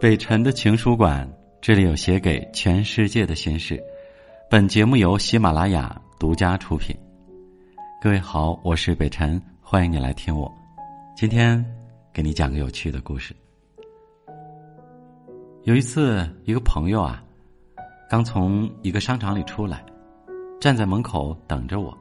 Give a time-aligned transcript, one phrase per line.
[0.00, 1.28] 北辰的情书馆，
[1.60, 3.82] 这里有写给全世界的心事。
[4.48, 6.96] 本节目由喜马拉雅独家出品。
[8.00, 10.48] 各位好，我是北辰，欢迎你来听我。
[11.16, 11.64] 今天
[12.12, 13.34] 给你讲个有趣的故事。
[15.64, 17.20] 有一次，一个朋友啊，
[18.08, 19.84] 刚从一个商场里出来，
[20.60, 21.92] 站在门口等着我。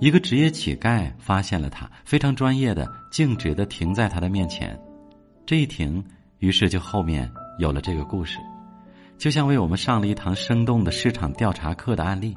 [0.00, 4.76] 一个职业乞丐发现了他，非常专业的、径直的停在他的面前。
[5.46, 6.04] 这一停。
[6.38, 8.38] 于是，就后面有了这个故事，
[9.16, 12.36] 就像为我们上了一堂生动的市场调查课的案例，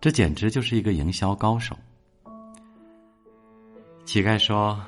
[0.00, 1.76] 这简直就是一个营销高手。
[4.04, 4.80] 乞丐说：“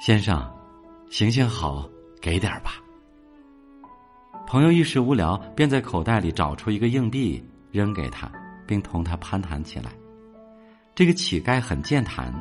[0.00, 0.48] 先生，
[1.10, 1.88] 行行好，
[2.20, 2.80] 给点吧。”
[4.46, 7.42] 朋友一时无聊，便在口袋里找出一个硬币
[7.72, 8.30] 扔给他，
[8.66, 9.90] 并同他攀谈起来。
[10.94, 12.32] 这个乞丐很健谈。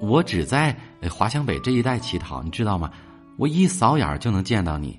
[0.00, 0.74] 我只在
[1.10, 2.90] 华强北这一带乞讨，你知道吗？
[3.36, 4.98] 我一扫眼就能见到你。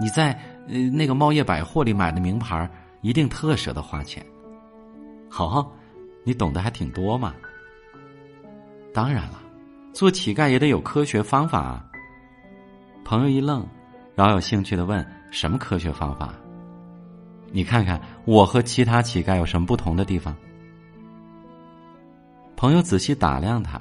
[0.00, 0.32] 你在
[0.68, 2.68] 呃那个茂业百货里买的名牌，
[3.02, 4.24] 一定特舍得花钱。
[5.30, 5.72] 好，
[6.24, 7.32] 你懂得还挺多嘛。
[8.92, 9.40] 当然了，
[9.92, 11.84] 做乞丐也得有科学方法啊。
[13.04, 13.66] 朋友一愣，
[14.14, 16.34] 饶有兴趣的问：“什么科学方法？
[17.52, 20.34] 你看看我和其他乞丐有什么不同的地方？”
[22.64, 23.78] 朋友仔细打量他，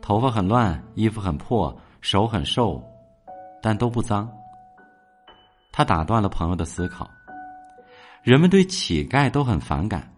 [0.00, 2.80] 头发很乱，衣服很破，手很瘦，
[3.60, 4.30] 但都不脏。
[5.72, 7.10] 他打断了朋友的思考。
[8.22, 10.08] 人们对乞丐都很反感，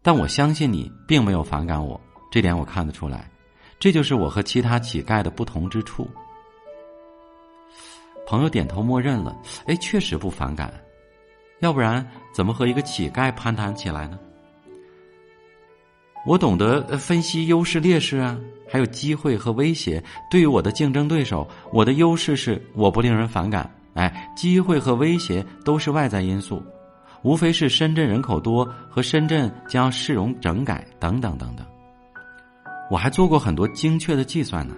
[0.00, 3.30] 但我相信你并没有反感我，这点我看得出来。
[3.78, 6.08] 这就是我和其他乞丐的不同之处。
[8.26, 10.72] 朋友点头默认了，哎，确实不反感，
[11.60, 14.18] 要不然怎么和一个乞丐攀谈起来呢？
[16.26, 18.36] 我懂得分析优势劣势啊，
[18.68, 20.02] 还有机会和威胁。
[20.28, 23.70] 对于我的竞争对手，我的优势是我不令人反感。
[23.94, 26.60] 哎，机会和威胁都是外在因素，
[27.22, 31.64] 无非是深圳人口多和深圳将市容整改等等等等。
[32.90, 34.74] 我还做过很多精确的计算呢。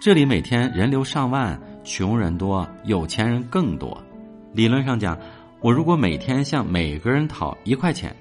[0.00, 4.02] 这里每天人流上万，穷人多，有钱人更多。
[4.54, 5.16] 理论上讲，
[5.60, 8.16] 我如果每天向每个人讨一块钱，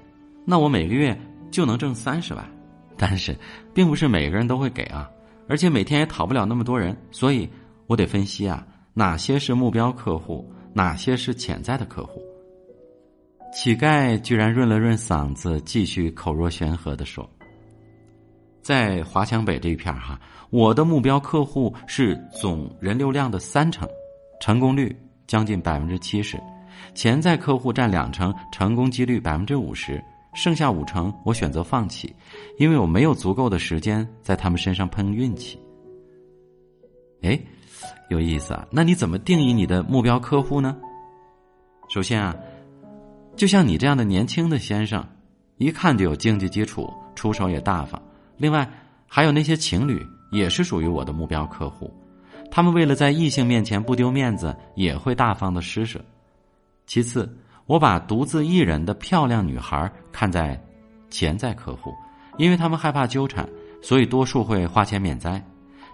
[0.46, 1.18] 那我每个月。
[1.52, 2.44] 就能挣三十万，
[2.98, 3.38] 但是
[3.74, 5.10] 并不是每个人都会给啊，
[5.48, 7.48] 而且每天也讨不了那么多人，所以
[7.88, 12.22] 我得分析啊，哪些是目标客户，哪些是潜在的客户。
[13.54, 17.30] 乞丐居然润了润嗓子，继续口若悬河的说
[18.64, 20.18] ：“在华强北这一片哈，
[20.52, 23.86] 我的目标客户是总人流量的三成，
[24.40, 24.96] 成功率
[25.28, 26.40] 将近百分之七十，
[26.96, 30.02] 潜在客户占两成，成功几率百分之五十。”
[30.34, 32.16] 剩下五成，我选择放弃，
[32.58, 35.60] 因为我没有足够的时间在他们身上碰运气。
[37.22, 37.38] 哎，
[38.10, 38.66] 有意思啊！
[38.72, 40.78] 那你怎么定义你的目标客户呢？
[41.90, 42.34] 首先啊，
[43.36, 45.06] 就像你这样的年轻的先生，
[45.58, 48.02] 一看就有经济基础，出手也大方。
[48.38, 48.68] 另外，
[49.06, 51.94] 还有那些情侣，也是属于我的目标客户。
[52.50, 56.00] 他们为了在异性面前不丢面子，也会大方的施舍。
[56.88, 57.30] 其次。
[57.66, 60.62] 我把独自一人的漂亮女孩看在
[61.10, 61.94] 潜在客户，
[62.38, 63.48] 因为他们害怕纠缠，
[63.82, 65.42] 所以多数会花钱免灾。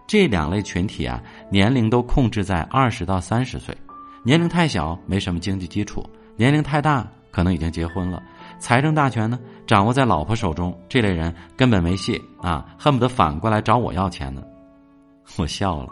[0.08, 3.76] 这两类群体啊，年龄都控制在二十到三十岁，
[4.24, 6.04] 年龄太小没什么经济基础，
[6.36, 8.24] 年龄太大可能已经结婚了，
[8.58, 10.76] 财政大权呢掌握在老婆手中。
[10.88, 14.42] 这类人根本没戏啊，恨不得反过来找我要钱呢。
[15.38, 15.90] 我笑了，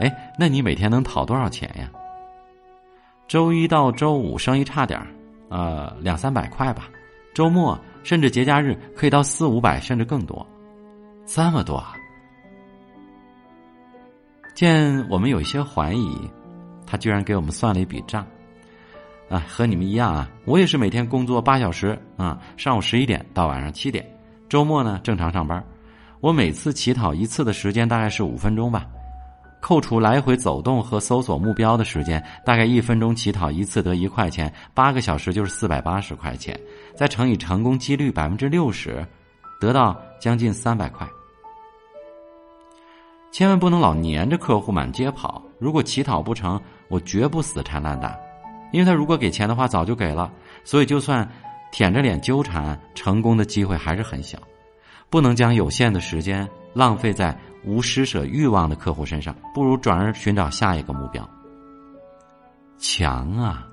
[0.00, 1.88] 哎，那你每天能讨多少钱呀？
[3.26, 5.06] 周一到周五生意差点儿。
[5.48, 6.88] 呃，两三百块吧，
[7.34, 10.46] 周末甚至节假日可以到四五百，甚至更多，
[11.26, 11.92] 这么多啊！
[14.54, 16.18] 见我们有一些怀疑，
[16.86, 18.26] 他居然给我们算了一笔账，
[19.28, 24.02] 啊，和你们一样啊，我也是每天工作八小时啊，上午十一点到晚上七点，
[24.48, 25.62] 周末呢正常上班，
[26.20, 28.86] 我每次乞讨一次的时间大概是五分钟吧。
[29.62, 36.58] 扣除来回走动和搜索目标的时间，大概一分钟乞讨一次得一块钱，八个小时就是四百八十块钱，
[36.96, 39.06] 再乘以成功几率百分之六十，
[39.60, 41.06] 得到将近三百块。
[43.30, 48.18] 千万不能老黏着客户满街跑，如果乞讨不成，我绝不死缠烂打，
[48.72, 50.28] 因为他如果给钱的话早就给了，
[50.64, 51.26] 所以就算
[51.70, 54.36] 舔着脸纠缠，成功的机会还是很小，
[55.08, 57.38] 不能将有限的时间浪费在。
[57.64, 61.28] 无施舍欲望的客户身上，不如转而寻找下一个目标。
[62.78, 63.68] 强啊！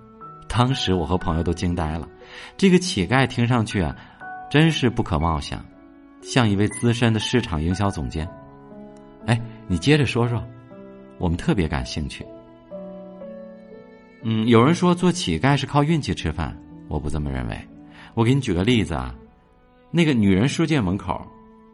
[0.47, 2.07] 当时我和朋友都惊呆了。
[2.57, 3.95] 这个乞丐听上去啊，
[4.49, 5.63] 真是不可貌相，
[6.21, 8.27] 像一位资深的市场营销总监。
[9.25, 10.43] 哎，你接着说说，
[11.17, 12.25] 我们特别感兴趣。
[14.23, 16.55] 嗯，有人说做乞丐是靠运气吃饭，
[16.87, 17.57] 我不这么认为。
[18.15, 19.13] 我给你举个例子啊，
[19.91, 21.25] 那个女人世界门口，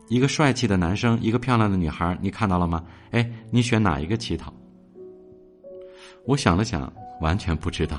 [0.08, 2.84] 一个帅气的男生，一个漂亮的女孩，你看到了吗？
[3.12, 4.54] 哎，你选哪一个乞讨？
[6.26, 6.92] 我想了想，
[7.22, 7.98] 完全不知道。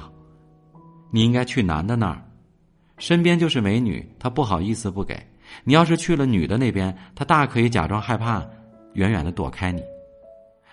[1.10, 2.22] 你应该去男的那儿，
[2.98, 5.16] 身边就是美女，他不好意思不给。
[5.64, 8.44] 你要是去了女的那边，他大可以假装害怕，
[8.94, 9.82] 远远的躲开你。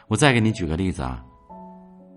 [0.07, 1.23] 我再给你举个例子啊，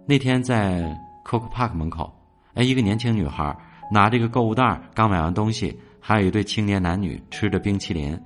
[0.07, 0.83] 那天在
[1.25, 2.13] Coco Park 门口，
[2.55, 3.57] 哎，一个年轻女孩
[3.91, 8.19] 拿着个购物袋，刚买完东西，还有一对青年男女吃着冰淇淋。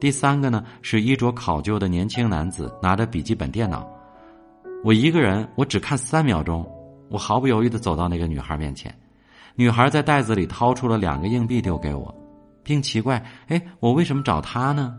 [0.00, 3.88] 第三个呢是衣着考究的年轻男子，拿着笔记本电脑。
[4.84, 6.64] 我一个人，我只看三秒钟，
[7.08, 8.94] 我毫不犹豫的走到那个女孩面前。
[9.56, 12.14] 女孩在袋子里掏出了两个硬币丢给我，
[12.62, 14.94] 并奇怪：“哎，我为什么找她呢？”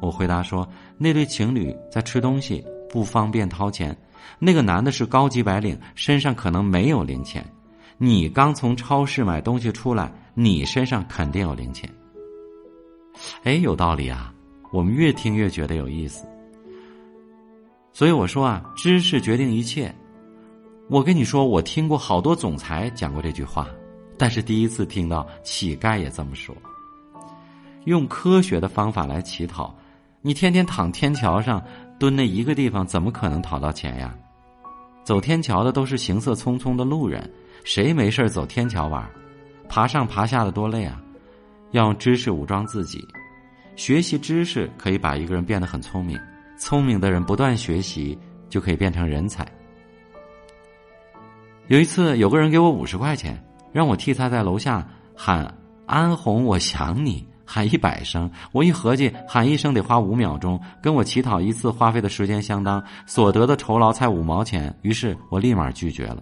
[0.00, 0.66] 我回答说
[0.96, 3.94] ：“那对情侣在吃东西，不方便掏钱。
[4.38, 7.44] 那个男的是高级白领，身上可能没有零钱。
[7.98, 11.86] 你刚从超市买东西出来，你身上肯定有零钱。”
[13.44, 14.32] 哎，有道理啊！
[14.70, 16.26] 我们越听越觉得有意思。
[17.92, 19.94] 所以我说啊，知识决定一切。
[20.88, 23.68] 我跟你说，我听过好多总裁讲过这句话，
[24.16, 26.54] 但是第一次听到乞丐也这么说。
[27.84, 29.74] 用科学的方法来乞讨，
[30.22, 31.62] 你天天躺天桥上
[31.98, 34.14] 蹲那一个地方，怎么可能讨到钱呀？
[35.04, 37.30] 走天桥的都是行色匆匆的路人，
[37.64, 39.08] 谁没事走天桥玩？
[39.68, 41.02] 爬上爬下的多累啊！
[41.72, 43.06] 要用知识武装自己，
[43.78, 46.18] 学习知识可以把一个人变得很聪明。
[46.58, 49.46] 聪明的人不断学习，就可以变成人才。
[51.68, 53.40] 有一次，有个人给我五十块钱，
[53.70, 54.84] 让我替他在楼下
[55.14, 55.54] 喊
[55.86, 58.28] “安红，我想你”， 喊一百声。
[58.50, 64.76] 我一合计，喊一声得花五秒钟，跟我乞讨一次花费的时间相当，所得的酬劳才五毛钱。
[64.82, 66.20] 于是我立马拒绝了。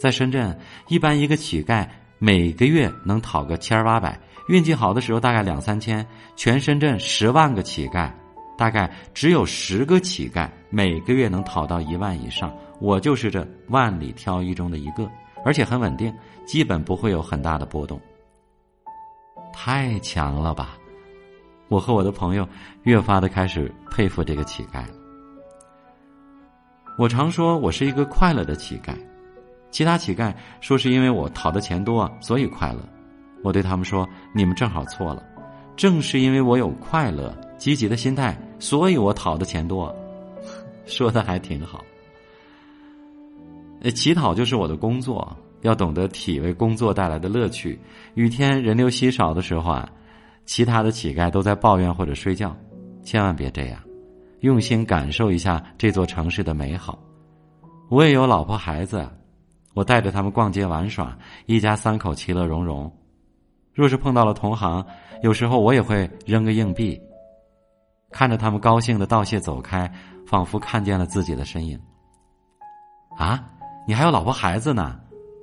[0.00, 0.58] 在深圳，
[0.88, 1.86] 一般一个乞丐
[2.18, 4.18] 每个月能讨个千儿八百，
[4.50, 6.04] 运气好的时候大概两三千。
[6.34, 8.10] 全深圳十万个乞丐。
[8.58, 15.10] 大概只有十个乞丐每个月能讨到一万以上，我就是这万里挑一中的一个，
[15.46, 16.14] 而且很稳定，
[16.44, 17.98] 基本不会有很大的波动。
[19.50, 20.76] 太强了吧！
[21.68, 22.46] 我和我的朋友
[22.82, 24.94] 越发的开始佩服这个乞丐了。
[26.98, 28.94] 我常说我是一个快乐的乞丐，
[29.70, 32.80] 其他乞丐说是因为我讨的钱多所以快乐，
[33.42, 35.22] 我对他们说你们正好错了，
[35.76, 37.34] 正是因为我有快乐。
[37.60, 39.94] 积极的心态，所以我讨的钱多，
[40.86, 41.84] 说的还挺好。
[43.94, 47.78] 乞讨就是我的工作，要懂得体味工作带来的乐趣。
[48.14, 49.86] 雨天人流稀少的时候啊，
[50.46, 52.56] 其他的乞丐都在抱怨或者睡觉，
[53.02, 53.78] 千万别这样，
[54.40, 56.98] 用心感受一下这座城市的美好。
[57.90, 59.06] 我也有老婆孩子，
[59.74, 61.14] 我带着他们逛街玩耍，
[61.44, 62.90] 一家三口其乐融融。
[63.80, 64.84] 若是碰到了同行，
[65.22, 67.00] 有时候我也会扔个硬币。
[68.10, 69.90] 看着他们高兴的道谢走开，
[70.26, 71.80] 仿佛看见了自己的身影。
[73.16, 73.42] 啊，
[73.86, 75.00] 你还有老婆孩子呢？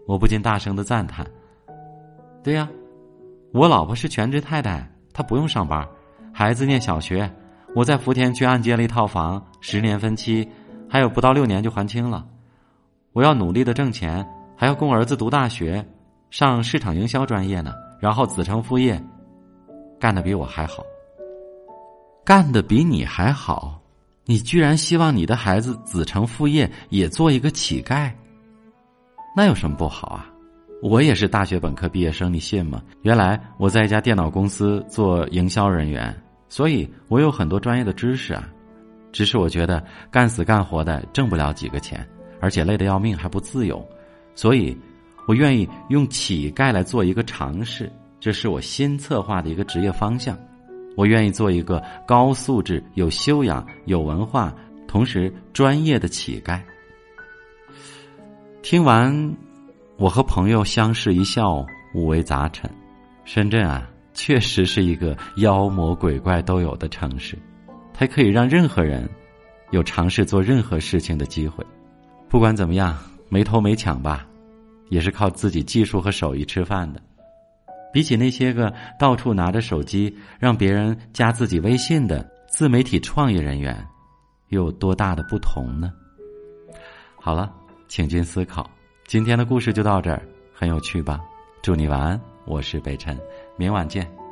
[0.07, 1.25] 我不禁大声的赞叹。
[2.44, 2.69] 对呀，
[3.54, 5.83] 我老婆是全职太太，她不用上班，
[6.31, 7.28] 孩子念小学，
[7.73, 10.47] 我在福田区按揭了一套房，十年分期，
[10.88, 12.23] 还有不到六年就还清了。
[13.14, 14.23] 我要努力的挣钱，
[14.56, 15.83] 还要供儿子读大学，
[16.30, 19.01] 上市场营销专业呢，然后子承父业，
[19.99, 20.83] 干的比我还好。
[22.23, 23.81] 干的比你还好，
[24.25, 28.11] 你居然希望你的孩子子承父业也做一个乞丐？
[29.35, 30.30] 那有什么不好啊？
[30.83, 32.83] 我也是大学本科毕业生，你信吗？
[33.01, 36.16] 原来我在一家电脑公司做营销人员，
[36.49, 38.47] 所以我有很多专业的知识啊。
[39.11, 42.07] 只是我觉得干死干活的挣不了几个钱，
[42.39, 43.83] 而且累得要命，还不自由，
[44.35, 44.77] 所以
[45.28, 50.38] 我愿意用乞丐来做一个尝试，这是我新策划的一个职业方向。
[50.96, 54.52] 我愿意做一个高素质、有修养、有文化，
[54.88, 56.60] 同时专业的乞丐。
[58.64, 59.36] 听完，
[59.98, 62.69] 我和朋友相视一笑，五味杂陈。
[63.24, 67.38] 深圳啊，确实是一个妖魔鬼怪都有的城市，
[67.94, 69.07] 它可以让任何人
[69.72, 71.66] 有尝试做任何事情的机会。
[72.28, 72.98] 不管怎么样，
[73.30, 74.27] 没偷没抢吧，
[74.90, 77.02] 也是靠自己技术和手艺吃饭的。
[77.94, 83.86] 比起那些个到处拿着手机让别人加自己微信的自媒体创业人员，
[84.50, 85.92] 又有多大的不同呢？
[87.20, 87.52] 好了，
[87.88, 88.70] 请君思考。
[89.08, 90.22] 今天的故事就到这儿，
[90.54, 91.20] 很有趣吧？
[91.64, 93.18] 祝你晚安，我是北辰，
[93.58, 94.27] 明晚见。